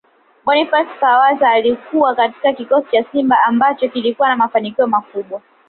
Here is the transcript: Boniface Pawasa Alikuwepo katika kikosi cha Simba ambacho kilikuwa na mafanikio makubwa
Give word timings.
Boniface 0.45 0.93
Pawasa 0.99 1.49
Alikuwepo 1.51 2.15
katika 2.15 2.53
kikosi 2.53 2.91
cha 2.91 3.03
Simba 3.11 3.37
ambacho 3.47 3.89
kilikuwa 3.89 4.29
na 4.29 4.35
mafanikio 4.35 4.87
makubwa 4.87 5.41